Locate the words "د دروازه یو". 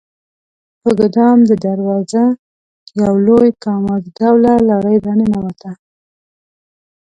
1.49-3.13